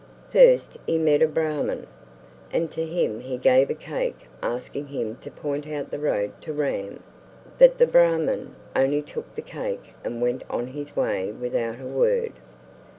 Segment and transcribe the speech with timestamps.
[0.33, 1.85] First he met a Brahman,
[2.51, 6.51] and to him he gave a cake asking him to point out the road to
[6.53, 7.03] Ram;
[7.59, 12.33] but the Brahman only took the cake and went on his way without a word.